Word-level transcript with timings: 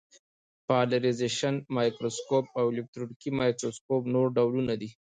پالرېزېشن 0.67 1.55
مایکروسکوپ 1.75 2.45
او 2.59 2.65
الکترونیکي 2.71 3.29
مایکروسکوپ 3.39 4.01
نور 4.13 4.27
ډولونه 4.35 4.73
دي. 4.81 4.89